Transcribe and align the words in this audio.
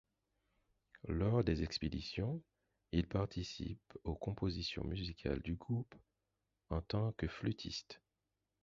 Lors 1.09 1.43
des 1.43 1.61
expéditions, 1.61 2.41
il 2.91 3.05
participe 3.07 3.79
aux 4.03 4.15
compositions 4.15 4.83
musicales 4.83 5.43
du 5.43 5.53
groupe 5.53 5.93
en 6.71 6.81
tant 6.81 7.11
que 7.11 7.27
flûtiste. 7.27 8.01